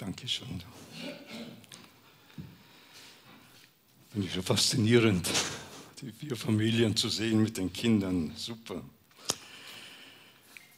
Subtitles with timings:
[0.00, 0.62] Dankeschön.
[4.10, 5.28] Finde ich schon faszinierend,
[6.00, 8.32] die vier Familien zu sehen mit den Kindern.
[8.34, 8.80] Super.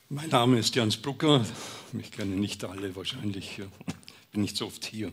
[0.08, 1.46] Mein Name ist Jans Brucker.
[1.92, 3.60] Mich kennen nicht alle wahrscheinlich.
[3.60, 5.12] Ich bin nicht so oft hier.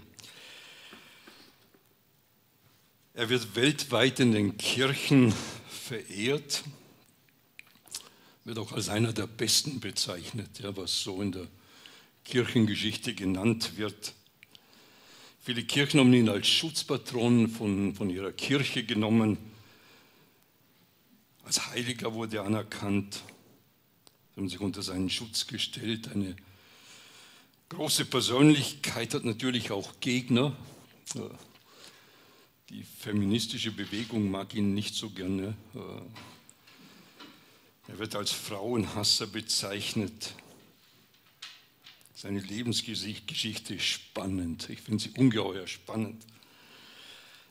[3.14, 5.36] Er wird weltweit in den Kirchen
[5.70, 6.64] verehrt,
[8.44, 11.48] wird auch als einer der Besten bezeichnet, ja, was so in der
[12.30, 14.14] Kirchengeschichte genannt wird.
[15.42, 19.40] Viele Kirchen haben ihn als Schutzpatron von, von ihrer Kirche genommen.
[21.44, 23.24] Als Heiliger wurde er anerkannt.
[24.36, 26.12] Sie haben sich unter seinen Schutz gestellt.
[26.14, 26.36] Eine
[27.70, 30.56] große Persönlichkeit hat natürlich auch Gegner.
[32.70, 35.56] Die feministische Bewegung mag ihn nicht so gerne.
[37.88, 40.36] Er wird als Frauenhasser bezeichnet.
[42.22, 44.70] Seine Lebensgeschichte ist spannend.
[44.70, 46.22] Ich finde sie ungeheuer spannend.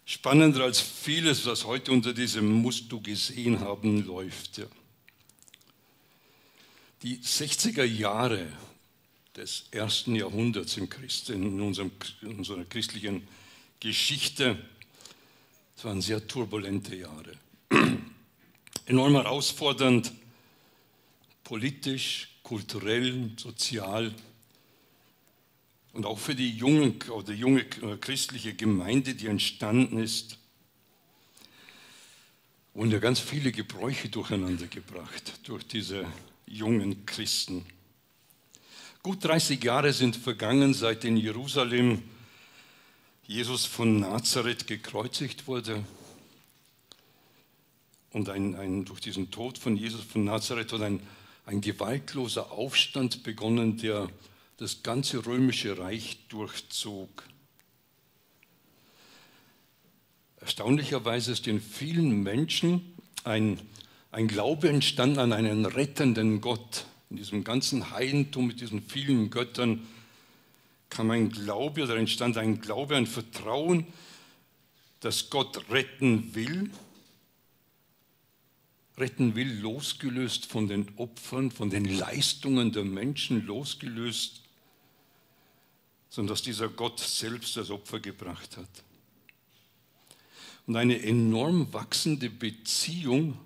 [0.04, 4.60] Spannender als vieles, was heute unter diesem Musst du gesehen haben läuft.
[7.02, 8.46] Die 60er Jahre
[9.34, 13.26] des ersten Jahrhunderts in, Christ, in, unserem, in unserer christlichen
[13.80, 14.62] Geschichte,
[15.76, 17.32] das waren sehr turbulente Jahre.
[18.84, 20.12] Enorm herausfordernd,
[21.42, 24.14] politisch, kulturell, sozial
[25.98, 30.38] und auch für die junge, oder junge äh, christliche Gemeinde, die entstanden ist,
[32.72, 36.06] wurden ja ganz viele Gebräuche durcheinander gebracht durch diese
[36.46, 37.66] jungen Christen.
[39.02, 42.00] Gut 30 Jahre sind vergangen, seit in Jerusalem
[43.26, 45.82] Jesus von Nazareth gekreuzigt wurde.
[48.12, 51.00] Und ein, ein, durch diesen Tod von Jesus von Nazareth hat ein,
[51.44, 54.08] ein gewaltloser Aufstand begonnen, der
[54.58, 57.22] das ganze römische Reich durchzog.
[60.40, 63.60] Erstaunlicherweise ist in vielen Menschen ein,
[64.10, 66.86] ein Glaube entstanden an einen rettenden Gott.
[67.08, 69.86] In diesem ganzen Heidentum mit diesen vielen Göttern
[70.90, 73.86] kam ein Glaube oder entstand ein Glaube, ein Vertrauen,
[75.00, 76.70] dass Gott retten will.
[78.96, 84.47] Retten will, losgelöst von den Opfern, von den Leistungen der Menschen, losgelöst
[86.18, 88.68] sondern dass dieser Gott selbst das Opfer gebracht hat.
[90.66, 93.38] Und eine enorm wachsende Beziehung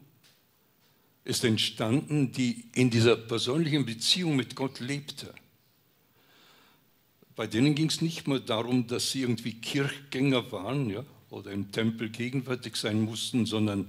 [1.22, 5.34] ist entstanden, die in dieser persönlichen Beziehung mit Gott lebte.
[7.36, 11.72] Bei denen ging es nicht mehr darum, dass sie irgendwie Kirchgänger waren ja, oder im
[11.72, 13.84] Tempel gegenwärtig sein mussten, sondern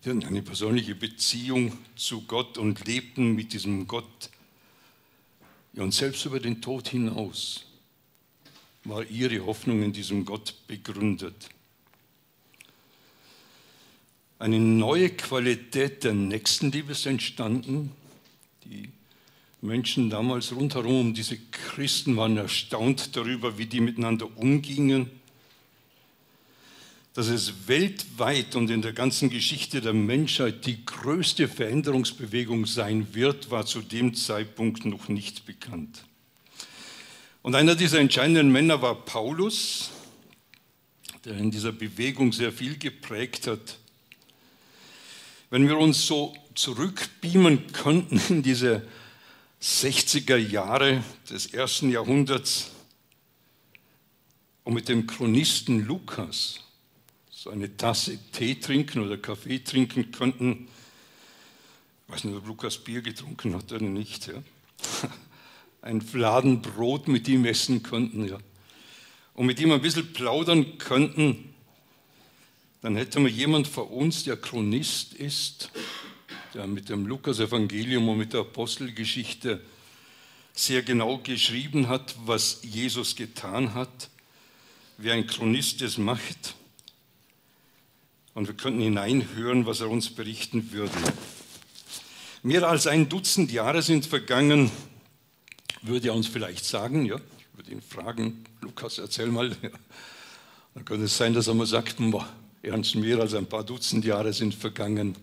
[0.00, 4.30] sie hatten eine persönliche Beziehung zu Gott und lebten mit diesem Gott
[5.76, 7.66] ja, und selbst über den Tod hinaus
[8.84, 11.50] war ihre Hoffnung in diesem Gott begründet.
[14.38, 17.92] Eine neue Qualität der Nächstenliebe ist entstanden.
[18.64, 18.88] Die
[19.60, 25.10] Menschen damals rundherum um diese Christen waren erstaunt darüber, wie die miteinander umgingen
[27.16, 33.50] dass es weltweit und in der ganzen Geschichte der Menschheit die größte Veränderungsbewegung sein wird,
[33.50, 36.04] war zu dem Zeitpunkt noch nicht bekannt.
[37.40, 39.88] Und einer dieser entscheidenden Männer war Paulus,
[41.24, 43.78] der in dieser Bewegung sehr viel geprägt hat.
[45.48, 48.86] Wenn wir uns so zurückbeamen könnten in diese
[49.62, 52.72] 60er Jahre des ersten Jahrhunderts
[54.64, 56.60] und mit dem Chronisten Lukas,
[57.46, 60.66] so eine Tasse Tee trinken oder Kaffee trinken könnten.
[62.06, 64.26] Ich weiß nicht, ob Lukas Bier getrunken hat oder nicht.
[64.26, 64.34] Ja.
[65.82, 68.26] Ein Fladenbrot mit ihm essen könnten.
[68.26, 68.38] Ja.
[69.34, 71.54] Und mit ihm ein bisschen plaudern könnten,
[72.82, 75.70] dann hätten wir jemand vor uns, der Chronist ist,
[76.52, 79.60] der mit dem Lukas-Evangelium und mit der Apostelgeschichte
[80.52, 84.10] sehr genau geschrieben hat, was Jesus getan hat,
[84.98, 86.56] wie ein Chronist es macht
[88.36, 90.92] und wir könnten hineinhören, was er uns berichten würde.
[92.42, 94.70] Mehr als ein Dutzend Jahre sind vergangen,
[95.80, 99.56] würde er uns vielleicht sagen, ja, ich würde ihn fragen, Lukas, erzähl mal.
[99.62, 99.70] Ja.
[100.74, 101.96] Dann könnte es sein, dass er mal sagt,
[102.60, 105.16] ernst, mehr als ein paar Dutzend Jahre sind vergangen,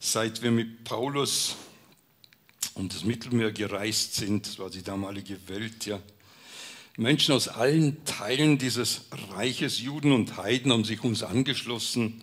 [0.00, 1.54] seit wir mit Paulus
[2.74, 6.00] um das Mittelmeer gereist sind, das war die damalige Welt, ja,
[6.96, 9.02] Menschen aus allen Teilen dieses
[9.32, 12.22] Reiches, Juden und Heiden, haben sich uns angeschlossen.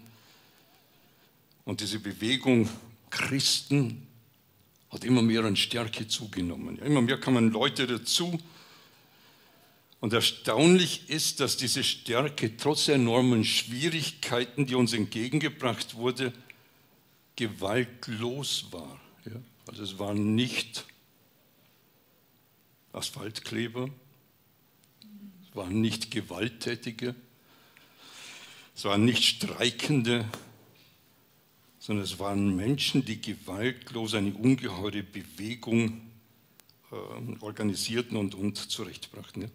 [1.63, 2.67] Und diese Bewegung
[3.11, 4.07] Christen
[4.89, 6.79] hat immer mehr an Stärke zugenommen.
[6.79, 8.39] Immer mehr kamen Leute dazu,
[9.99, 16.33] Und erstaunlich ist, dass diese Stärke trotz enormen Schwierigkeiten, die uns entgegengebracht wurde,
[17.37, 18.99] gewaltlos war.
[19.65, 20.83] Also es waren nicht
[22.91, 23.89] Asphaltkleber,
[25.55, 27.15] waren nicht Gewalttätige,
[28.75, 30.25] es waren nicht Streikende,
[31.79, 36.01] sondern es waren Menschen, die gewaltlos eine ungeheure Bewegung
[36.91, 36.95] äh,
[37.41, 39.43] organisierten und, und zurechtbrachten.
[39.43, 39.49] Ja?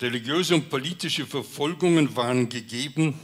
[0.00, 3.18] Religiöse und politische Verfolgungen waren gegeben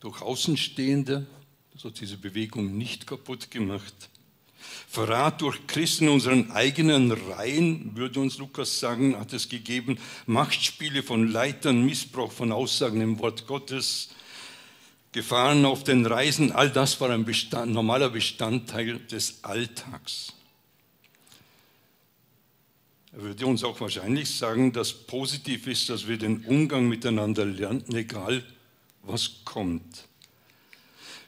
[0.00, 1.26] durch Außenstehende,
[1.72, 4.10] das hat diese Bewegung nicht kaputt gemacht.
[4.88, 9.98] Verrat durch Christen in unseren eigenen Reihen, würde uns Lukas sagen, hat es gegeben.
[10.26, 14.10] Machtspiele von Leitern, Missbrauch von Aussagen im Wort Gottes,
[15.12, 20.32] Gefahren auf den Reisen, all das war ein Bestand, normaler Bestandteil des Alltags.
[23.12, 27.84] Er würde uns auch wahrscheinlich sagen, dass positiv ist, dass wir den Umgang miteinander lernen,
[27.94, 28.42] egal
[29.02, 30.08] was kommt.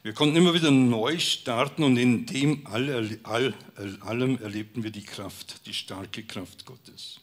[0.05, 3.55] Wir konnten immer wieder neu starten und in dem all, all,
[4.01, 7.21] allem erlebten wir die Kraft, die starke Kraft Gottes.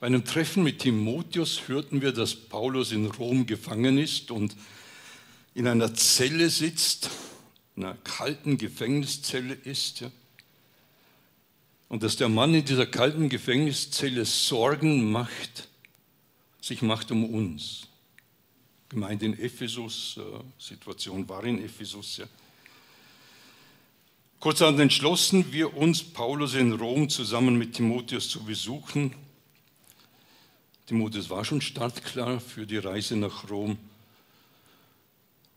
[0.00, 4.56] Bei einem Treffen mit Timotheus hörten wir, dass Paulus in Rom gefangen ist und
[5.54, 7.08] in einer Zelle sitzt,
[7.76, 10.00] in einer kalten Gefängniszelle ist.
[10.00, 10.10] Ja.
[11.88, 15.68] Und dass der Mann in dieser kalten Gefängniszelle Sorgen macht,
[16.60, 17.86] sich macht um uns.
[18.92, 20.22] Gemeinde in Ephesus, äh,
[20.58, 22.18] Situation war in Ephesus.
[22.18, 22.26] Ja.
[24.38, 29.14] Kurzerhand entschlossen wir uns, Paulus in Rom zusammen mit Timotheus zu besuchen.
[30.84, 33.78] Timotheus war schon startklar für die Reise nach Rom.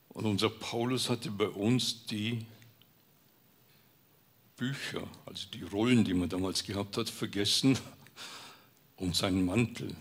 [0.09, 2.45] Und unser Paulus hatte bei uns die
[4.55, 7.77] Bücher, also die Rollen, die man damals gehabt hat, vergessen
[8.95, 9.93] und seinen Mantel.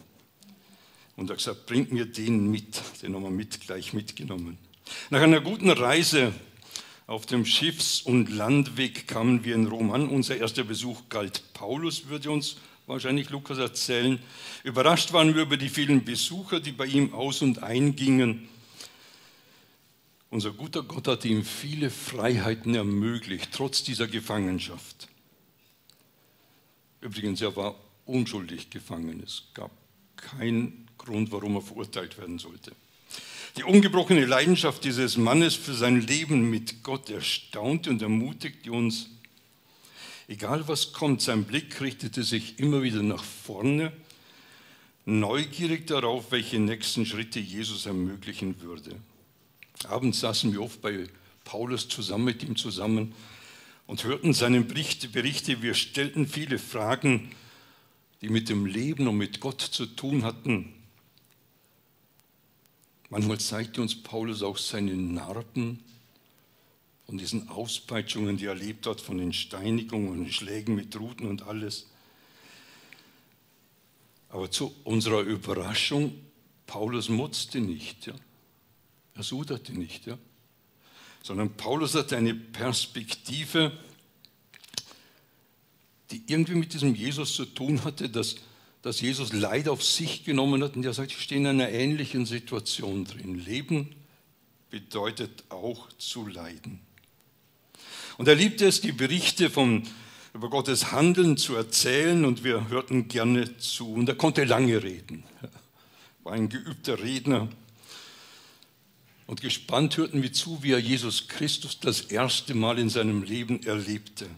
[1.17, 2.83] Und hat gesagt, bringt mir den mit.
[3.03, 4.59] Den haben wir mit, gleich mitgenommen.
[5.11, 6.33] Nach einer guten Reise
[7.07, 10.09] auf dem Schiffs- und Landweg kamen wir in Rom an.
[10.09, 12.57] Unser erster Besuch galt Paulus, würde uns
[12.87, 14.19] wahrscheinlich Lukas erzählen.
[14.63, 18.49] Überrascht waren wir über die vielen Besucher, die bei ihm aus und eingingen.
[20.31, 25.09] Unser guter Gott hat ihm viele Freiheiten ermöglicht, trotz dieser Gefangenschaft.
[27.01, 27.77] Übrigens, er war
[28.07, 29.23] unschuldig gefangen.
[29.25, 29.71] Es gab
[30.25, 32.73] keinen Grund, warum er verurteilt werden sollte.
[33.57, 39.11] Die ungebrochene Leidenschaft dieses Mannes für sein Leben mit Gott erstaunte und ermutigte uns.
[40.27, 43.93] Egal was kommt, sein Blick richtete sich immer wieder nach vorne,
[45.05, 48.97] neugierig darauf, welche nächsten Schritte Jesus ermöglichen würde.
[49.85, 51.07] Abends saßen wir oft bei
[51.45, 53.15] Paulus zusammen mit ihm zusammen
[53.87, 55.63] und hörten seine Berichte.
[55.63, 57.31] Wir stellten viele Fragen,
[58.25, 60.73] die mit dem Leben und mit Gott zu tun hatten.
[63.11, 65.85] Manchmal zeigte uns Paulus auch seine Narben
[67.05, 71.43] von diesen Auspeitschungen, die er erlebt hat, von den Steinigungen und Schlägen mit Ruten und
[71.43, 71.91] alles.
[74.31, 76.15] Aber zu unserer Überraschung,
[76.67, 78.07] Paulus mutzte nicht.
[78.07, 78.15] Ja.
[79.17, 80.17] Er suderte nicht, ja?
[81.23, 83.71] sondern Paulus hatte eine Perspektive,
[86.11, 88.37] die irgendwie mit diesem Jesus zu tun hatte, dass,
[88.83, 92.27] dass Jesus Leid auf sich genommen hat und er sagt, ich stehe in einer ähnlichen
[92.27, 93.39] Situation drin.
[93.39, 93.95] Leben
[94.71, 96.81] bedeutet auch zu leiden.
[98.17, 99.85] Und er liebte es, die Berichte von,
[100.35, 103.93] über Gottes Handeln zu erzählen und wir hörten gerne zu.
[103.93, 105.25] Und er konnte lange reden.
[106.23, 107.49] War ein geübter Redner.
[109.27, 113.63] Und gespannt hörten wir zu, wie er Jesus Christus das erste Mal in seinem Leben
[113.63, 114.29] erlebte.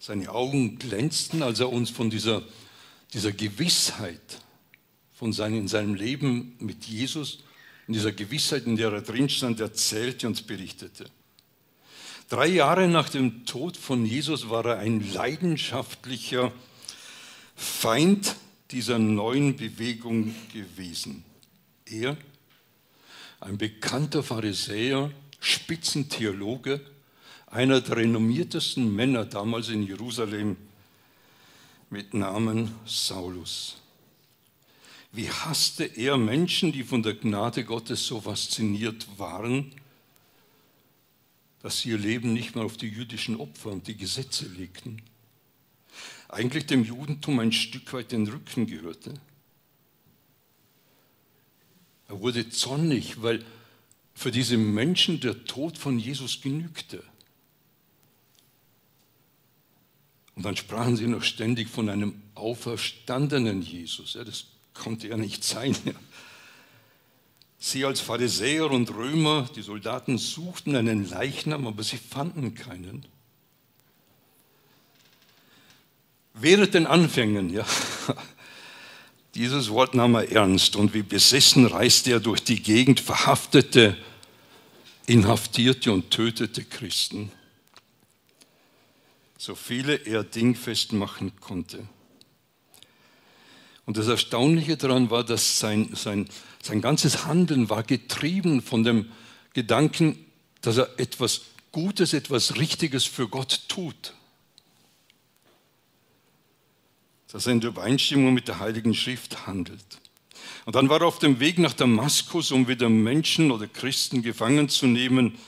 [0.00, 2.42] Seine Augen glänzten, als er uns von dieser,
[3.12, 4.40] dieser Gewissheit
[5.12, 7.40] von seinem, in seinem Leben mit Jesus,
[7.86, 11.04] in dieser Gewissheit, in der er drin stand, erzählte und berichtete.
[12.30, 16.50] Drei Jahre nach dem Tod von Jesus war er ein leidenschaftlicher
[17.54, 18.36] Feind
[18.70, 21.24] dieser neuen Bewegung gewesen.
[21.84, 22.16] Er
[23.40, 26.80] ein bekannter Pharisäer, Spitzentheologe,
[27.50, 30.56] einer der renommiertesten Männer damals in Jerusalem
[31.90, 33.76] mit Namen Saulus.
[35.12, 39.72] Wie hasste er Menschen, die von der Gnade Gottes so fasziniert waren,
[41.62, 45.02] dass sie ihr Leben nicht mehr auf die jüdischen Opfer und die Gesetze legten.
[46.28, 49.14] Eigentlich dem Judentum ein Stück weit den Rücken gehörte.
[52.06, 53.44] Er wurde zornig, weil
[54.14, 57.02] für diese Menschen der Tod von Jesus genügte.
[60.40, 64.14] Und dann sprachen sie noch ständig von einem auferstandenen Jesus.
[64.14, 65.76] Ja, das konnte ja nicht sein.
[65.84, 65.92] Ja.
[67.58, 73.04] Sie als Pharisäer und Römer, die Soldaten suchten einen Leichnam, aber sie fanden keinen.
[76.32, 77.66] Während den Anfängen, ja,
[79.34, 83.94] dieses Wort nahm er ernst und wie besessen reiste er durch die Gegend, verhaftete,
[85.04, 87.30] inhaftierte und tötete Christen,
[89.40, 91.88] so viele er dingfest machen konnte.
[93.86, 96.28] Und das Erstaunliche daran war, dass sein, sein,
[96.62, 99.10] sein ganzes Handeln war getrieben von dem
[99.54, 100.26] Gedanken,
[100.60, 101.40] dass er etwas
[101.72, 104.12] Gutes, etwas Richtiges für Gott tut.
[107.32, 110.00] Dass er in Übereinstimmung mit der Heiligen Schrift handelt.
[110.66, 114.68] Und dann war er auf dem Weg nach Damaskus, um wieder Menschen oder Christen gefangen
[114.68, 115.38] zu nehmen,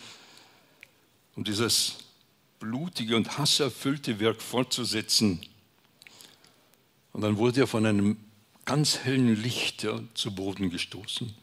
[1.36, 2.01] um dieses
[2.62, 5.44] blutige und hasserfüllte Werk fortzusetzen.
[7.12, 8.16] Und dann wurde er von einem
[8.64, 11.34] ganz hellen Licht zu Boden gestoßen.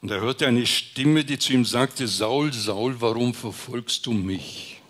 [0.00, 4.80] Und er hörte eine Stimme, die zu ihm sagte, Saul, Saul, warum verfolgst du mich?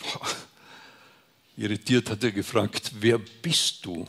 [0.00, 0.26] Boah.
[1.56, 4.04] Irritiert hat er gefragt, wer bist du?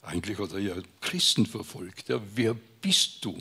[0.00, 2.08] Eigentlich hat er ja Christen verfolgt.
[2.08, 3.36] Ja, wer bist du?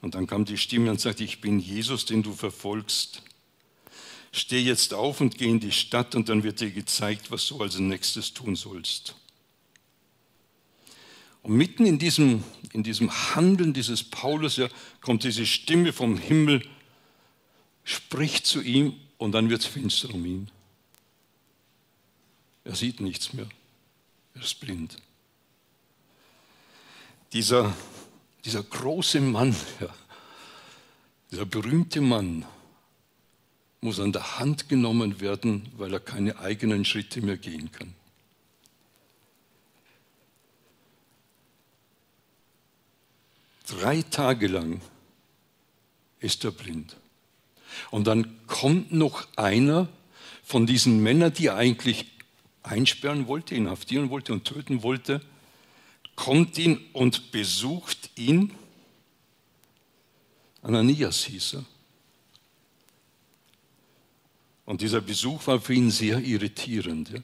[0.00, 3.22] Und dann kam die Stimme und sagte, ich bin Jesus, den du verfolgst
[4.32, 7.60] steh jetzt auf und geh in die Stadt und dann wird dir gezeigt, was du
[7.60, 9.14] als nächstes tun sollst.
[11.42, 14.68] Und mitten in diesem, in diesem Handeln dieses Paulus ja,
[15.00, 16.62] kommt diese Stimme vom Himmel,
[17.82, 20.50] spricht zu ihm und dann wird es finster um ihn.
[22.64, 23.48] Er sieht nichts mehr.
[24.34, 24.98] Er ist blind.
[27.32, 27.74] Dieser,
[28.44, 29.88] dieser große Mann, ja,
[31.30, 32.44] dieser berühmte Mann,
[33.80, 37.94] muss an der Hand genommen werden, weil er keine eigenen Schritte mehr gehen kann.
[43.66, 44.80] Drei Tage lang
[46.18, 46.96] ist er blind.
[47.90, 49.88] Und dann kommt noch einer
[50.42, 52.06] von diesen Männern, die er eigentlich
[52.62, 55.20] einsperren wollte, inhaftieren wollte und töten wollte,
[56.20, 58.52] kommt ihn und besucht ihn.
[60.60, 61.64] Ananias hieß er.
[64.66, 67.08] Und dieser Besuch war für ihn sehr irritierend.
[67.08, 67.20] Ja?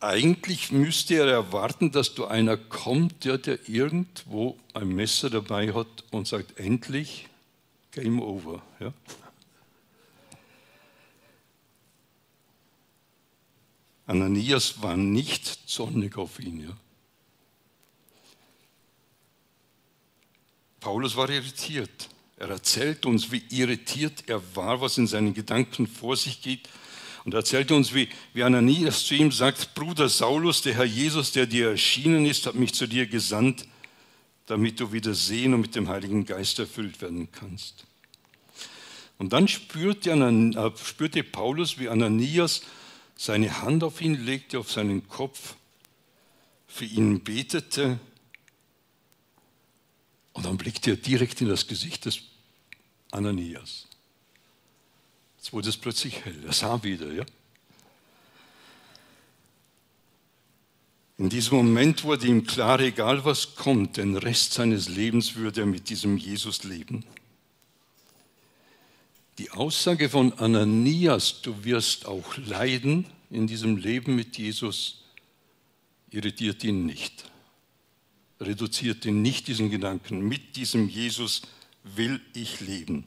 [0.00, 6.04] Eigentlich müsste er erwarten, dass da einer kommt, der, der irgendwo ein Messer dabei hat
[6.10, 7.28] und sagt, endlich,
[7.92, 8.60] Game over.
[8.80, 8.92] Ja?
[14.12, 16.60] Ananias war nicht zornig auf ihn.
[16.60, 16.76] Ja?
[20.80, 22.10] Paulus war irritiert.
[22.36, 26.68] Er erzählt uns, wie irritiert er war, was in seinen Gedanken vor sich geht.
[27.24, 31.32] Und er erzählt uns, wie, wie Ananias zu ihm sagt, Bruder Saulus, der Herr Jesus,
[31.32, 33.66] der dir erschienen ist, hat mich zu dir gesandt,
[34.46, 37.86] damit du wieder sehen und mit dem Heiligen Geist erfüllt werden kannst.
[39.18, 42.62] Und dann spürte, äh, spürte Paulus, wie Ananias
[43.16, 45.54] seine Hand auf ihn legte, auf seinen Kopf,
[46.66, 47.98] für ihn betete.
[50.32, 52.22] Und dann blickte er direkt in das Gesicht des
[53.10, 53.86] Ananias.
[55.36, 56.44] Jetzt wurde es plötzlich hell.
[56.46, 57.24] Er sah wieder, ja.
[61.18, 65.66] In diesem Moment wurde ihm klar, egal was kommt, den Rest seines Lebens würde er
[65.66, 67.04] mit diesem Jesus leben.
[69.42, 75.02] Die Aussage von Ananias, du wirst auch leiden in diesem Leben mit Jesus,
[76.10, 77.24] irritiert ihn nicht,
[78.38, 80.20] reduziert ihn nicht diesen Gedanken.
[80.20, 81.42] Mit diesem Jesus
[81.82, 83.04] will ich leben.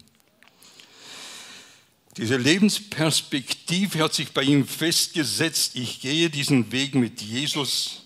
[2.18, 5.78] Diese Lebensperspektive hat sich bei ihm festgesetzt.
[5.78, 8.02] Ich gehe diesen Weg mit Jesus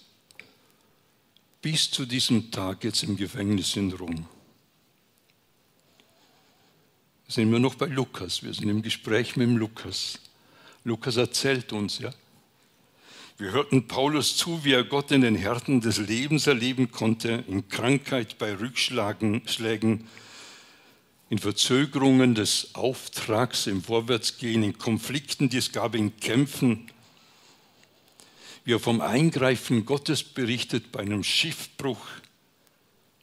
[1.63, 4.27] bis zu diesem Tag jetzt im Gefängnis in Rom.
[7.29, 8.41] Sind immer noch bei Lukas.
[8.41, 10.17] Wir sind im Gespräch mit dem Lukas.
[10.83, 12.11] Lukas erzählt uns, ja.
[13.37, 17.69] Wir hörten Paulus zu, wie er Gott in den Härten des Lebens erleben konnte, in
[17.69, 20.07] Krankheit, bei Rückschlägen,
[21.29, 26.89] in Verzögerungen des Auftrags, im Vorwärtsgehen, in Konflikten, die es gab, in Kämpfen.
[28.65, 32.07] Wie er vom Eingreifen Gottes berichtet bei einem Schiffbruch,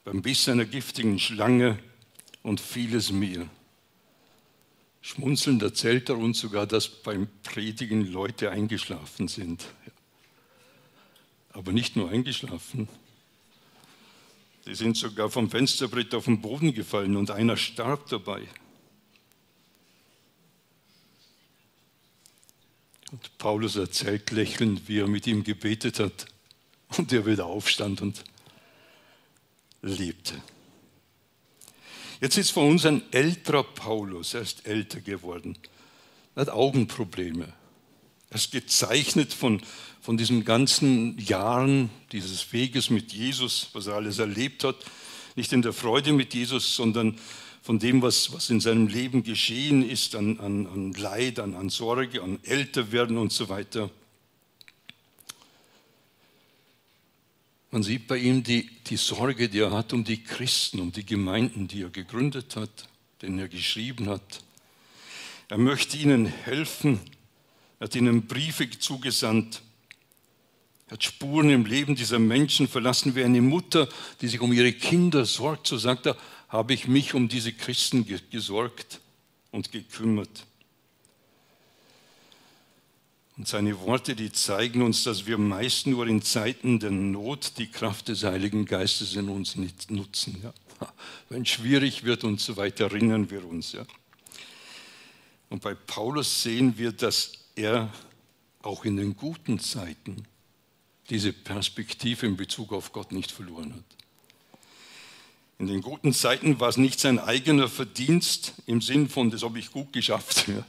[0.04, 1.76] beim Biss einer giftigen Schlange
[2.44, 3.48] und vieles mehr.
[5.06, 9.64] Schmunzelnd erzählt er uns sogar, dass beim Predigen Leute eingeschlafen sind.
[11.52, 12.88] Aber nicht nur eingeschlafen,
[14.66, 18.48] Die sind sogar vom Fensterbrett auf den Boden gefallen und einer starb dabei.
[23.12, 26.26] Und Paulus erzählt lächelnd, wie er mit ihm gebetet hat
[26.98, 28.24] und er wieder aufstand und
[29.82, 30.42] lebte.
[32.20, 35.58] Jetzt ist vor uns ein älterer Paulus, er ist älter geworden.
[36.34, 37.52] Er hat Augenprobleme.
[38.30, 39.60] Er ist gezeichnet von,
[40.00, 44.76] von diesen ganzen Jahren dieses Weges mit Jesus, was er alles erlebt hat.
[45.36, 47.18] Nicht in der Freude mit Jesus, sondern
[47.62, 51.68] von dem, was, was in seinem Leben geschehen ist, an, an, an Leid, an, an
[51.68, 53.90] Sorge, an Älterwerden und so weiter.
[57.76, 61.04] Man sieht bei ihm die, die Sorge, die er hat um die Christen, um die
[61.04, 62.88] Gemeinden, die er gegründet hat,
[63.20, 64.42] denen er geschrieben hat.
[65.50, 66.98] Er möchte ihnen helfen.
[67.78, 69.60] Er hat ihnen Briefe zugesandt.
[70.86, 73.90] Er hat Spuren im Leben dieser Menschen verlassen, wie eine Mutter,
[74.22, 75.66] die sich um ihre Kinder sorgt.
[75.66, 76.16] So sagt er,
[76.48, 79.02] habe ich mich um diese Christen gesorgt
[79.50, 80.46] und gekümmert.
[83.36, 87.70] Und seine Worte, die zeigen uns, dass wir meist nur in Zeiten der Not die
[87.70, 90.40] Kraft des Heiligen Geistes in uns nicht nutzen.
[90.42, 90.54] Ja.
[91.28, 93.72] Wenn schwierig wird und so weiter, erinnern wir uns.
[93.72, 93.84] Ja.
[95.50, 97.92] Und bei Paulus sehen wir, dass er
[98.62, 100.26] auch in den guten Zeiten
[101.10, 103.84] diese Perspektive in Bezug auf Gott nicht verloren hat.
[105.58, 109.58] In den guten Zeiten war es nicht sein eigener Verdienst im Sinn von, das habe
[109.58, 110.66] ich gut geschafft, ja,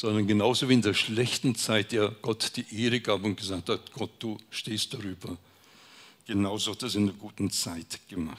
[0.00, 3.92] sondern genauso wie in der schlechten Zeit der Gott die Ehre gab und gesagt hat,
[3.92, 5.36] Gott, du stehst darüber.
[6.26, 8.38] Genauso hat er es in der guten Zeit gemacht.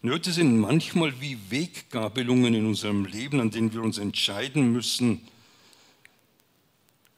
[0.00, 5.20] Nöte sind manchmal wie Weggabelungen in unserem Leben, an denen wir uns entscheiden müssen,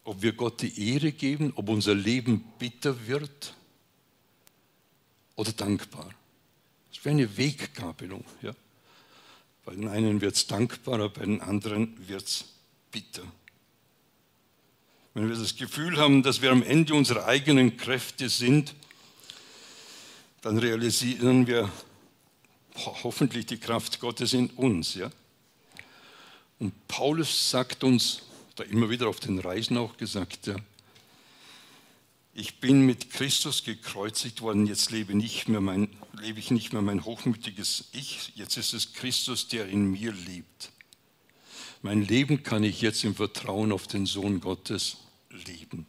[0.02, 3.54] ob wir Gott die Ehre geben, ob unser Leben bitter wird
[5.36, 6.10] oder dankbar.
[6.92, 8.24] Das wäre eine Weggabelung.
[8.42, 8.56] Ja?
[9.66, 12.44] Bei den einen wird es dankbarer, bei den anderen wird es
[12.92, 13.24] bitter.
[15.12, 18.76] Wenn wir das Gefühl haben, dass wir am Ende unserer eigenen Kräfte sind,
[20.40, 21.68] dann realisieren wir
[22.76, 24.94] hoffentlich die Kraft Gottes in uns.
[24.94, 25.10] Ja?
[26.60, 28.22] Und Paulus sagt uns,
[28.54, 30.54] da immer wieder auf den Reisen auch gesagt, ja,
[32.38, 35.88] ich bin mit Christus gekreuzigt worden, jetzt lebe, nicht mehr mein,
[36.20, 40.70] lebe ich nicht mehr mein hochmütiges Ich, jetzt ist es Christus, der in mir lebt.
[41.80, 44.98] Mein Leben kann ich jetzt im Vertrauen auf den Sohn Gottes
[45.46, 45.86] leben.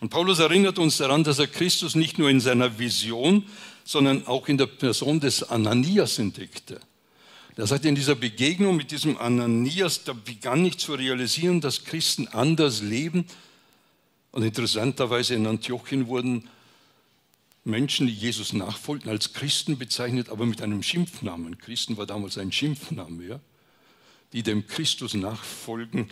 [0.00, 3.44] Und Paulus erinnert uns daran, dass er Christus nicht nur in seiner Vision,
[3.84, 6.80] sondern auch in der Person des Ananias entdeckte.
[7.54, 12.26] Er sagt, in dieser Begegnung mit diesem Ananias, da begann ich zu realisieren, dass Christen
[12.28, 13.26] anders leben,
[14.36, 16.46] und interessanterweise in Antiochien wurden
[17.64, 21.56] Menschen, die Jesus nachfolgten, als Christen bezeichnet, aber mit einem Schimpfnamen.
[21.56, 23.40] Christen war damals ein Schimpfname, ja?
[24.34, 26.10] die dem Christus nachfolgen,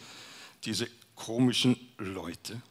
[0.64, 2.62] diese komischen Leute.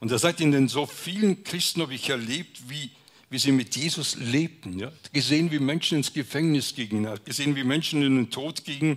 [0.00, 2.90] Und er sagt, in den so vielen Christen habe ich erlebt, wie,
[3.28, 4.78] wie sie mit Jesus lebten.
[4.78, 4.90] Ja?
[5.12, 8.96] Gesehen, wie Menschen ins Gefängnis gingen, gesehen, wie Menschen in den Tod gingen,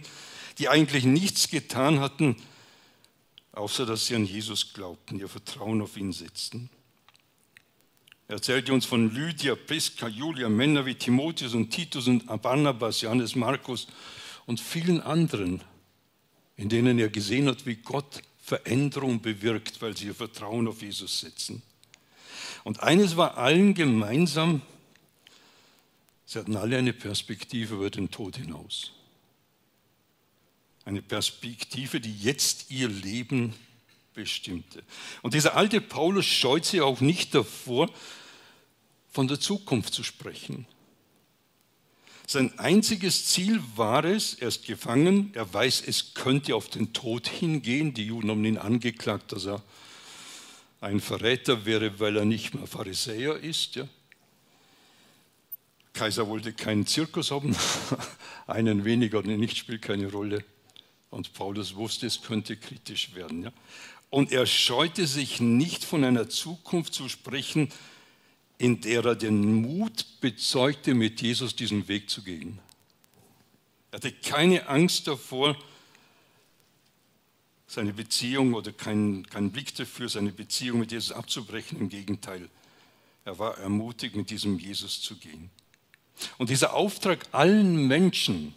[0.58, 2.38] die eigentlich nichts getan hatten,
[3.52, 6.70] außer dass sie an Jesus glaubten, ihr Vertrauen auf ihn setzten.
[8.28, 13.36] Er erzählte uns von Lydia, Priska, Julia, Männer wie Timotheus und Titus und Barnabas, Johannes,
[13.36, 13.88] Markus
[14.46, 15.62] und vielen anderen,
[16.56, 21.20] in denen er gesehen hat, wie Gott Veränderung bewirkt, weil sie ihr Vertrauen auf Jesus
[21.20, 21.62] setzen.
[22.64, 24.62] Und eines war allen gemeinsam,
[26.26, 28.92] sie hatten alle eine Perspektive über den Tod hinaus.
[30.90, 33.54] Eine Perspektive, die jetzt ihr Leben
[34.16, 34.82] bestimmte.
[35.22, 37.92] Und dieser alte Paulus scheut sich auch nicht davor,
[39.12, 40.66] von der Zukunft zu sprechen.
[42.26, 47.28] Sein einziges Ziel war es, er ist gefangen, er weiß, es könnte auf den Tod
[47.28, 47.94] hingehen.
[47.94, 49.62] Die Juden haben ihn angeklagt, dass er
[50.82, 53.76] ein Verräter wäre, weil er nicht mehr Pharisäer ist.
[53.76, 53.88] Ja.
[55.94, 57.56] Kaiser wollte keinen Zirkus haben,
[58.48, 60.44] einen weniger nicht, spielt keine Rolle.
[61.10, 63.44] Und Paulus wusste, es könnte kritisch werden.
[63.44, 63.52] Ja?
[64.10, 67.70] Und er scheute sich nicht von einer Zukunft zu sprechen,
[68.58, 72.60] in der er den Mut bezeugte, mit Jesus diesen Weg zu gehen.
[73.92, 75.56] Er hatte keine Angst davor,
[77.68, 81.80] seine Beziehung oder keinen kein Blick dafür, seine Beziehung mit Jesus abzubrechen.
[81.80, 82.50] Im Gegenteil,
[83.26, 85.50] er war ermutigt, mit diesem Jesus zu gehen.
[86.38, 88.54] Und dieser Auftrag allen Menschen,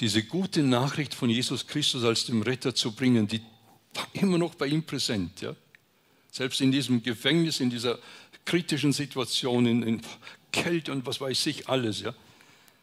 [0.00, 3.40] diese gute Nachricht von Jesus Christus als dem Retter zu bringen, die
[3.94, 5.40] war immer noch bei ihm präsent.
[5.40, 5.54] Ja?
[6.30, 7.98] Selbst in diesem Gefängnis, in dieser
[8.44, 10.02] kritischen Situationen, in
[10.52, 12.14] Kälte und was weiß ich alles, ja,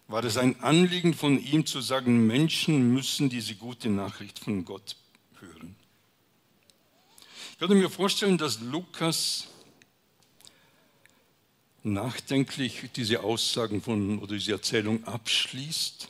[0.08, 4.96] war es ein Anliegen von ihm zu sagen, Menschen müssen diese gute Nachricht von Gott
[5.40, 5.76] hören.
[7.52, 9.48] Ich könnte mir vorstellen, dass Lukas
[11.84, 16.10] nachdenklich diese Aussagen von oder diese Erzählung abschließt.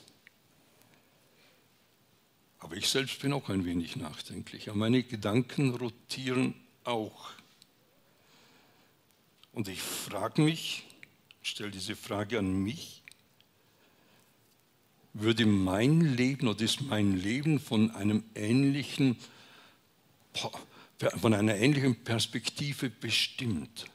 [2.64, 4.70] Aber ich selbst bin auch ein wenig nachdenklich.
[4.70, 7.30] Aber meine Gedanken rotieren auch.
[9.52, 10.86] Und ich frage mich,
[11.44, 13.04] stelle diese Frage an mich,
[15.14, 19.18] würde mein Leben oder ist mein Leben von einem ähnlichen,
[21.22, 23.86] von einer ähnlichen Perspektive bestimmt?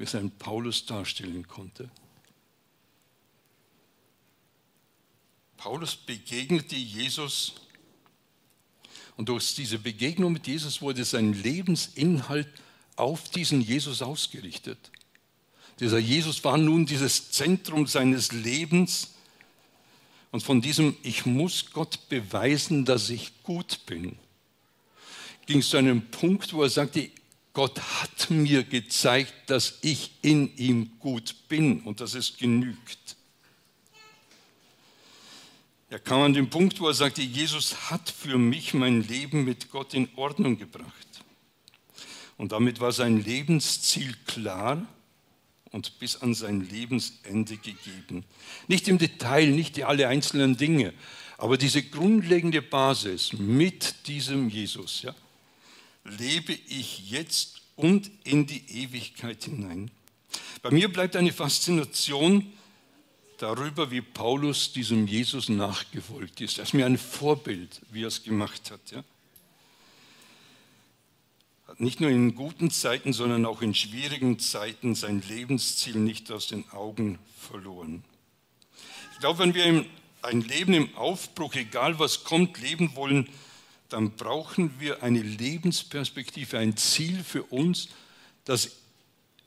[0.00, 1.90] wie es ein Paulus darstellen konnte.
[5.60, 7.52] Paulus begegnete Jesus
[9.18, 12.48] und durch diese Begegnung mit Jesus wurde sein Lebensinhalt
[12.96, 14.78] auf diesen Jesus ausgerichtet.
[15.78, 19.10] Dieser Jesus war nun dieses Zentrum seines Lebens
[20.30, 24.16] und von diesem Ich muss Gott beweisen, dass ich gut bin,
[25.44, 27.10] ging es zu einem Punkt, wo er sagte,
[27.52, 33.16] Gott hat mir gezeigt, dass ich in ihm gut bin und dass es genügt.
[35.90, 39.72] Er kam an den Punkt, wo er sagte, Jesus hat für mich mein Leben mit
[39.72, 41.24] Gott in Ordnung gebracht.
[42.36, 44.86] Und damit war sein Lebensziel klar
[45.72, 48.24] und bis an sein Lebensende gegeben.
[48.68, 50.94] Nicht im Detail, nicht alle einzelnen Dinge,
[51.38, 55.02] aber diese grundlegende Basis mit diesem Jesus.
[55.02, 55.14] Ja,
[56.04, 59.90] lebe ich jetzt und in die Ewigkeit hinein.
[60.62, 62.52] Bei mir bleibt eine Faszination
[63.40, 66.58] darüber, wie Paulus diesem Jesus nachgefolgt ist.
[66.58, 68.80] Er ist mir ein Vorbild, wie er es gemacht hat.
[68.90, 69.02] Ja?
[71.66, 76.48] Hat nicht nur in guten Zeiten, sondern auch in schwierigen Zeiten sein Lebensziel nicht aus
[76.48, 78.04] den Augen verloren.
[79.14, 79.86] Ich glaube, wenn wir
[80.22, 83.28] ein Leben im Aufbruch, egal was kommt, leben wollen,
[83.88, 87.88] dann brauchen wir eine Lebensperspektive, ein Ziel für uns,
[88.44, 88.72] das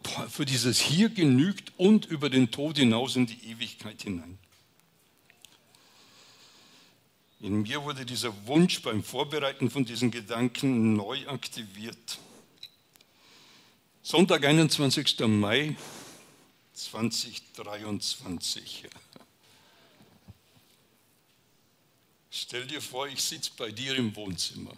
[0.08, 4.38] für dieses Hier genügt und über den Tod hinaus in die Ewigkeit hinein.
[7.40, 12.20] In mir wurde dieser Wunsch beim Vorbereiten von diesen Gedanken neu aktiviert.
[14.02, 15.20] Sonntag, 21.
[15.28, 15.76] Mai
[16.74, 18.90] 2023.
[22.30, 24.72] Stell dir vor, ich sitze bei dir im Wohnzimmer.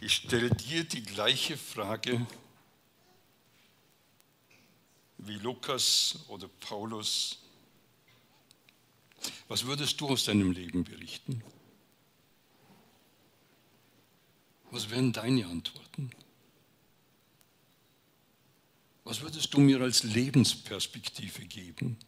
[0.00, 2.26] Ich stelle dir die gleiche Frage
[5.26, 7.38] wie Lukas oder Paulus.
[9.48, 11.42] Was würdest du aus deinem Leben berichten?
[14.70, 16.10] Was wären deine Antworten?
[19.04, 21.98] Was würdest du mir als Lebensperspektive geben?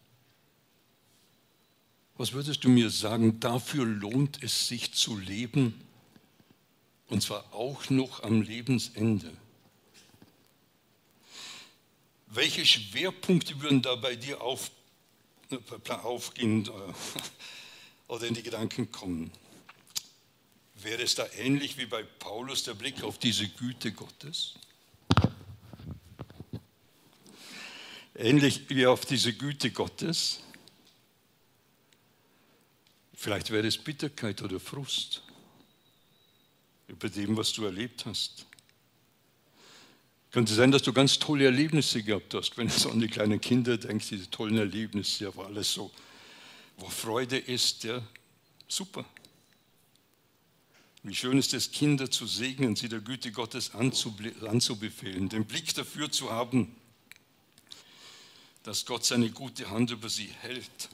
[2.17, 5.75] Was würdest du mir sagen, dafür lohnt es sich zu leben
[7.09, 9.37] und zwar auch noch am Lebensende?
[12.35, 14.71] Welche Schwerpunkte würden da bei dir auf,
[15.89, 16.71] aufgehen äh,
[18.09, 19.31] oder in die Gedanken kommen?
[20.77, 24.55] Wäre es da ähnlich wie bei Paulus der Blick auf diese Güte Gottes?
[28.15, 30.41] Ähnlich wie auf diese Güte Gottes?
[33.13, 35.23] Vielleicht wäre es Bitterkeit oder Frust
[36.89, 38.47] über dem, was du erlebt hast.
[40.33, 43.77] Könnte sein, dass du ganz tolle Erlebnisse gehabt hast, wenn du an die kleinen Kinder
[43.77, 45.91] denkst, diese tollen Erlebnisse, ja, wo alles so,
[46.79, 48.03] wo Freude ist, ja,
[48.67, 49.05] super.
[51.03, 56.11] Wie schön ist es, Kinder zu segnen, sie der Güte Gottes anzubefehlen, den Blick dafür
[56.11, 56.75] zu haben,
[58.63, 60.89] dass Gott seine gute Hand über sie hält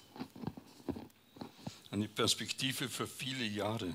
[1.90, 3.94] eine Perspektive für viele Jahre.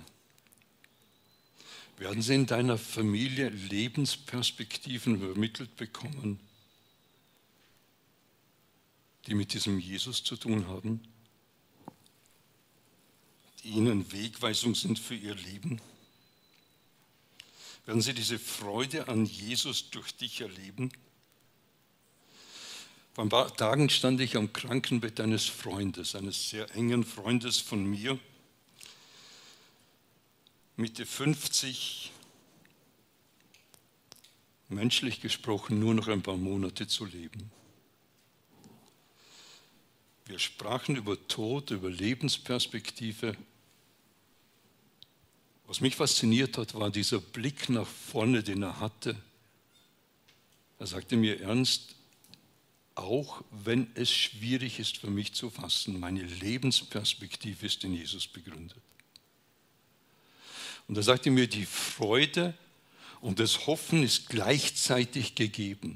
[1.98, 6.40] Werden Sie in deiner Familie Lebensperspektiven übermittelt bekommen,
[9.28, 11.02] die mit diesem Jesus zu tun haben,
[13.64, 15.80] die Ihnen Wegweisung sind für Ihr Leben?
[17.86, 20.92] Werden Sie diese Freude an Jesus durch dich erleben?
[23.14, 27.86] Vor ein paar Tagen stand ich am Krankenbett eines Freundes, eines sehr engen Freundes von
[27.86, 28.18] mir,
[30.76, 32.12] Mitte 50,
[34.70, 37.52] menschlich gesprochen nur noch ein paar Monate zu leben.
[40.26, 43.38] Wir sprachen über Tod, über Lebensperspektive.
[45.68, 49.16] Was mich fasziniert hat, war dieser Blick nach vorne, den er hatte
[50.80, 51.96] Er sagte mir ernst,
[52.96, 58.82] auch wenn es schwierig ist für mich zu fassen, meine Lebensperspektive ist in Jesus begründet.
[60.88, 62.54] Und er sagte mir, die Freude
[63.22, 65.96] und das Hoffen ist gleichzeitig gegeben.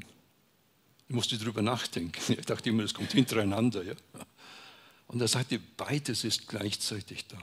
[1.10, 2.19] Ich musste darüber nachdenken.
[2.39, 3.84] Ich dachte immer, das kommt hintereinander.
[3.84, 3.93] Ja?
[5.08, 7.38] Und er sagte, beides ist gleichzeitig da.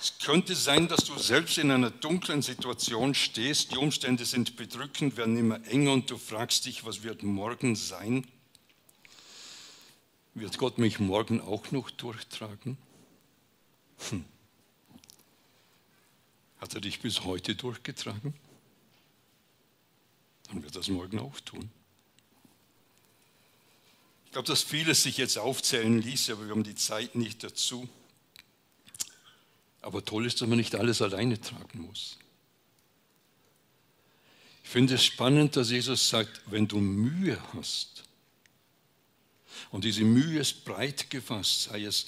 [0.00, 5.16] Es könnte sein, dass du selbst in einer dunklen Situation stehst, die Umstände sind bedrückend,
[5.16, 8.26] werden immer enger und du fragst dich, was wird morgen sein?
[10.34, 12.78] Wird Gott mich morgen auch noch durchtragen?
[14.10, 14.24] Hm.
[16.58, 18.34] Hat er dich bis heute durchgetragen?
[20.48, 21.70] Dann wird er es morgen auch tun.
[24.26, 27.88] Ich glaube, dass vieles sich jetzt aufzählen ließ, aber wir haben die Zeit nicht dazu.
[29.80, 32.18] Aber toll ist, dass man nicht alles alleine tragen muss.
[34.62, 38.02] Ich finde es spannend, dass Jesus sagt, wenn du Mühe hast,
[39.70, 42.06] und diese Mühe ist breit gefasst, sei es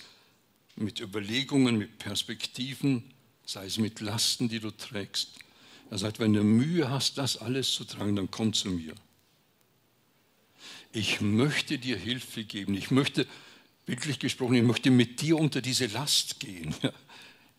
[0.79, 3.03] mit Überlegungen, mit Perspektiven,
[3.45, 5.31] sei es mit Lasten, die du trägst.
[5.91, 8.95] Er sagt, wenn du Mühe hast, das alles zu tragen, dann komm zu mir.
[10.93, 12.75] Ich möchte dir Hilfe geben.
[12.75, 13.27] Ich möchte,
[13.87, 16.75] wirklich gesprochen, ich möchte mit dir unter diese Last gehen.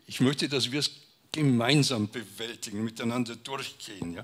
[0.06, 0.92] Ich möchte, dass wir es
[1.32, 4.20] gemeinsam bewältigen, miteinander durchgehen.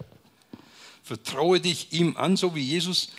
[1.03, 3.09] Vertraue dich ihm an, so wie Jesus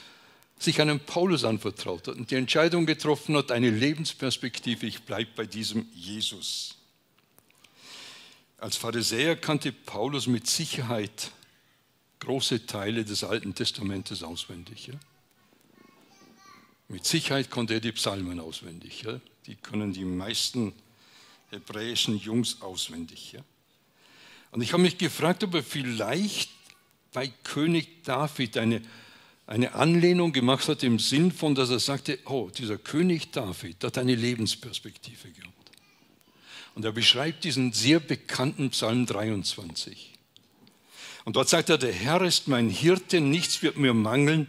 [0.59, 5.47] sich einem Paulus anvertraut hat und die Entscheidung getroffen hat, eine Lebensperspektive, ich bleibe bei
[5.47, 6.77] diesem Jesus.
[8.59, 11.31] Als Pharisäer kannte Paulus mit Sicherheit
[12.21, 14.87] große Teile des Alten Testamentes auswendig.
[14.87, 14.95] Ja?
[16.89, 19.03] Mit Sicherheit konnte er die Psalmen auswendig.
[19.03, 19.21] Ja?
[19.47, 20.73] Die können die meisten
[21.51, 23.33] hebräischen Jungs auswendig.
[23.33, 23.41] Ja?
[24.53, 26.51] Und ich habe mich gefragt, ob er vielleicht
[27.13, 28.83] bei König David eine,
[29.47, 33.97] eine Anlehnung gemacht hat im Sinn von, dass er sagte, oh, dieser König David hat
[33.99, 35.53] eine Lebensperspektive gehabt.
[36.75, 40.13] Und er beschreibt diesen sehr bekannten Psalm 23.
[41.25, 44.49] Und dort sagt er, der Herr ist mein Hirte, nichts wird mir mangeln.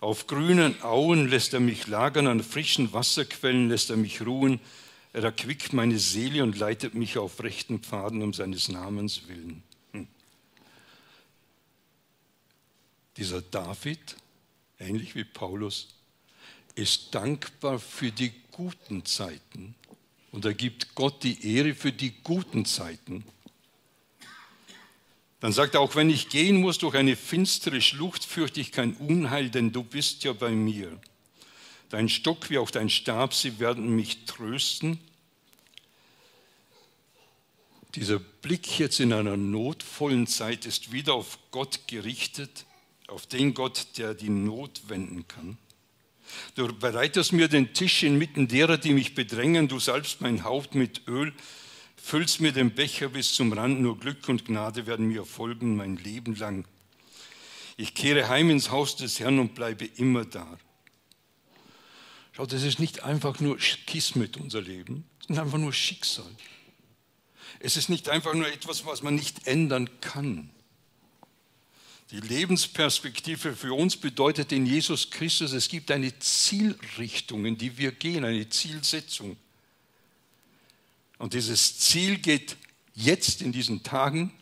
[0.00, 4.60] Auf grünen Auen lässt er mich lagern, an frischen Wasserquellen lässt er mich ruhen.
[5.14, 9.62] Er erquickt meine Seele und leitet mich auf rechten Pfaden um seines Namens willen.
[9.92, 10.06] Hm.
[13.16, 14.16] Dieser David,
[14.84, 15.88] ähnlich wie Paulus,
[16.74, 19.74] ist dankbar für die guten Zeiten
[20.32, 23.24] und er gibt Gott die Ehre für die guten Zeiten.
[25.38, 28.94] Dann sagt er, auch wenn ich gehen muss durch eine finstere Schlucht, fürchte ich kein
[28.94, 30.98] Unheil, denn du bist ja bei mir.
[31.90, 34.98] Dein Stock wie auch dein Stab, sie werden mich trösten.
[37.94, 42.64] Dieser Blick jetzt in einer notvollen Zeit ist wieder auf Gott gerichtet,
[43.08, 45.58] auf den Gott, der die Not wenden kann.
[46.54, 51.06] Du bereitest mir den Tisch inmitten derer, die mich bedrängen, du salbst mein Haupt mit
[51.06, 51.32] Öl,
[51.96, 55.96] füllst mir den Becher bis zum Rand, nur Glück und Gnade werden mir folgen mein
[55.96, 56.66] Leben lang.
[57.76, 60.58] Ich kehre heim ins Haus des Herrn und bleibe immer da.
[62.32, 65.04] Schau, das ist nicht einfach nur Kismet, unser Leben.
[65.20, 66.30] Das ist einfach nur Schicksal.
[67.60, 70.50] Es ist nicht einfach nur etwas, was man nicht ändern kann.
[72.10, 77.92] Die Lebensperspektive für uns bedeutet in Jesus Christus, es gibt eine Zielrichtung, in die wir
[77.92, 79.36] gehen, eine Zielsetzung.
[81.18, 82.56] Und dieses Ziel geht
[82.94, 84.32] jetzt in diesen Tagen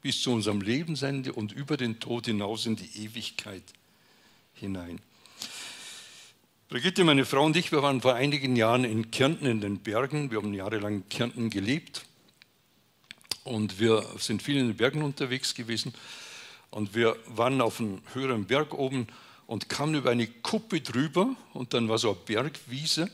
[0.00, 3.64] bis zu unserem Lebensende und über den Tod hinaus in die Ewigkeit
[4.54, 5.00] hinein.
[6.70, 10.30] Brigitte, meine Frau und ich, wir waren vor einigen Jahren in Kärnten in den Bergen.
[10.30, 12.06] Wir haben jahrelang in Kärnten gelebt
[13.44, 15.92] und wir sind viel in den Bergen unterwegs gewesen.
[16.70, 19.08] Und wir waren auf einem höheren Berg oben
[19.46, 23.10] und kamen über eine Kuppe drüber und dann war so eine Bergwiese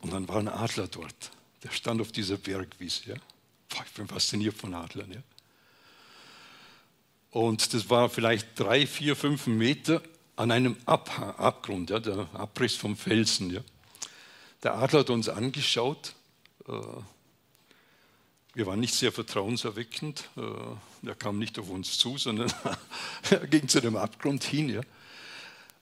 [0.00, 1.30] und dann war ein Adler dort.
[1.62, 3.10] Der stand auf dieser Bergwiese.
[3.10, 3.16] Ja.
[3.84, 5.12] Ich bin fasziniert von Adlern.
[5.12, 5.22] Ja.
[7.30, 10.02] Und das war vielleicht drei, vier, fünf Meter
[10.36, 13.50] an einem Ab Abgrund, ja, der Abriss vom Felsen.
[13.50, 13.60] Ja.
[14.62, 16.14] Der Adler hat uns angeschaut.
[16.66, 16.72] Äh,
[18.54, 20.28] wir waren nicht sehr vertrauenserweckend.
[20.36, 22.52] Äh, er kam nicht auf uns zu, sondern
[23.30, 24.68] er ging zu dem Abgrund hin.
[24.68, 24.80] Ja.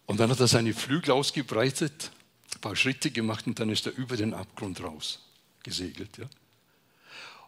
[0.06, 2.10] Und dann hat er seine Flügel ausgebreitet,
[2.54, 5.20] ein paar Schritte gemacht und dann ist er über den Abgrund raus
[5.62, 6.18] gesegelt.
[6.18, 6.26] Ja.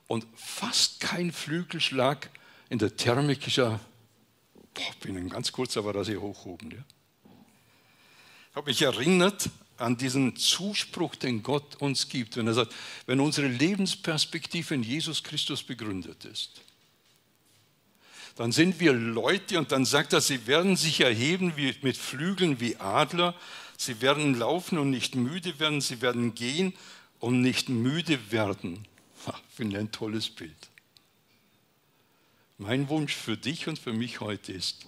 [0.06, 2.30] Und fast kein Flügelschlag
[2.68, 3.80] in der Thermik ist er,
[4.74, 6.70] boah, binnen ganz kurz, aber da sehr hoch oben.
[6.70, 6.78] Ja.
[8.50, 12.74] Ich habe mich erinnert an diesen Zuspruch, den Gott uns gibt, wenn er sagt,
[13.06, 16.60] wenn unsere Lebensperspektive in Jesus Christus begründet ist,
[18.36, 22.60] dann sind wir Leute und dann sagt er, sie werden sich erheben wie, mit Flügeln
[22.60, 23.34] wie Adler,
[23.76, 26.72] sie werden laufen und nicht müde werden, sie werden gehen
[27.18, 28.86] und nicht müde werden.
[29.54, 30.56] Finde ein tolles Bild.
[32.56, 34.86] Mein Wunsch für dich und für mich heute ist,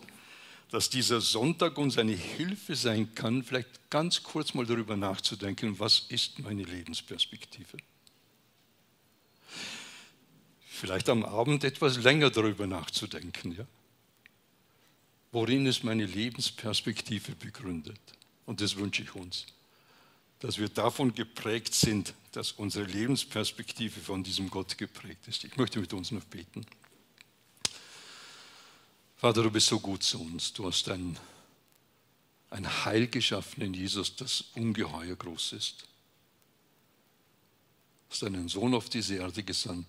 [0.73, 6.07] dass dieser Sonntag uns eine Hilfe sein kann, vielleicht ganz kurz mal darüber nachzudenken, was
[6.09, 7.77] ist meine Lebensperspektive?
[10.67, 13.53] Vielleicht am Abend etwas länger darüber nachzudenken.
[13.53, 13.67] Ja?
[15.31, 18.01] Worin ist meine Lebensperspektive begründet?
[18.47, 19.45] Und das wünsche ich uns,
[20.39, 25.45] dass wir davon geprägt sind, dass unsere Lebensperspektive von diesem Gott geprägt ist.
[25.45, 26.65] Ich möchte mit uns noch beten.
[29.23, 30.53] Vater, du bist so gut zu uns.
[30.53, 31.17] Du hast ein,
[32.51, 35.83] ein Heil geschaffen in Jesus, das ungeheuer groß ist.
[38.09, 39.87] Du hast deinen Sohn auf diese Erde gesandt.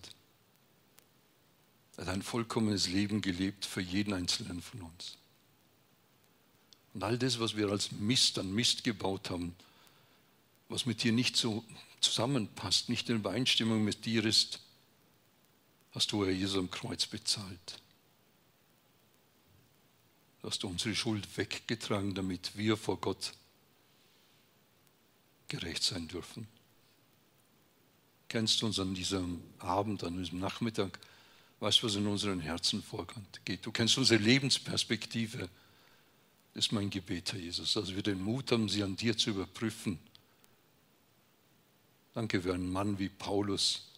[1.96, 5.16] Er hat ein vollkommenes Leben gelebt für jeden Einzelnen von uns.
[6.92, 9.56] Und all das, was wir als Mist an Mist gebaut haben,
[10.68, 11.64] was mit dir nicht so
[12.00, 14.60] zusammenpasst, nicht in Übereinstimmung mit dir ist,
[15.90, 17.80] hast du, Herr Jesus, am Kreuz bezahlt
[20.44, 23.32] hast du unsere Schuld weggetragen, damit wir vor Gott
[25.48, 26.46] gerecht sein dürfen.
[28.28, 30.98] Kennst du uns an diesem Abend, an diesem Nachmittag,
[31.60, 33.64] weißt du, was in unseren Herzen vorgeht.
[33.64, 35.48] Du kennst unsere Lebensperspektive.
[36.52, 39.30] Das ist mein Gebet, Herr Jesus, dass wir den Mut haben, sie an dir zu
[39.30, 39.98] überprüfen.
[42.12, 43.88] Danke für einen Mann wie Paulus,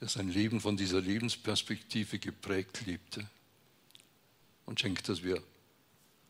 [0.00, 3.28] der sein Leben von dieser Lebensperspektive geprägt lebte
[4.66, 5.42] und schenkt, dass wir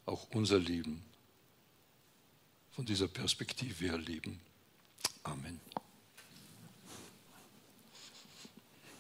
[0.07, 1.03] auch unser Leben
[2.73, 4.41] von dieser Perspektive erleben.
[5.23, 5.61] Amen.